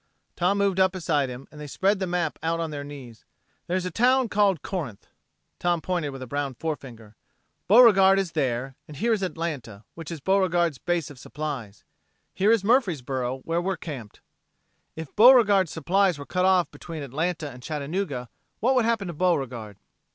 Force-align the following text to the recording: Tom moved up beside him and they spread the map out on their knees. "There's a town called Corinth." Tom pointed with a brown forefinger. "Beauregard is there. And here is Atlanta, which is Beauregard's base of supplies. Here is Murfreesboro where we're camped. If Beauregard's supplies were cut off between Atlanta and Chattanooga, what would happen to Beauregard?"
Tom 0.35 0.57
moved 0.57 0.79
up 0.79 0.93
beside 0.93 1.29
him 1.29 1.47
and 1.51 1.61
they 1.61 1.67
spread 1.67 1.99
the 1.99 2.07
map 2.07 2.39
out 2.41 2.59
on 2.59 2.71
their 2.71 2.83
knees. 2.83 3.23
"There's 3.67 3.85
a 3.85 3.91
town 3.91 4.29
called 4.29 4.63
Corinth." 4.63 5.05
Tom 5.59 5.79
pointed 5.79 6.09
with 6.09 6.23
a 6.23 6.25
brown 6.25 6.55
forefinger. 6.55 7.15
"Beauregard 7.67 8.17
is 8.17 8.31
there. 8.31 8.73
And 8.87 8.97
here 8.97 9.13
is 9.13 9.21
Atlanta, 9.21 9.83
which 9.93 10.09
is 10.09 10.19
Beauregard's 10.19 10.79
base 10.79 11.11
of 11.11 11.19
supplies. 11.19 11.83
Here 12.33 12.51
is 12.51 12.63
Murfreesboro 12.63 13.41
where 13.41 13.61
we're 13.61 13.77
camped. 13.77 14.21
If 14.95 15.15
Beauregard's 15.15 15.71
supplies 15.71 16.17
were 16.17 16.25
cut 16.25 16.45
off 16.45 16.71
between 16.71 17.03
Atlanta 17.03 17.51
and 17.51 17.61
Chattanooga, 17.61 18.27
what 18.59 18.73
would 18.73 18.85
happen 18.85 19.05
to 19.07 19.13
Beauregard?" 19.13 19.77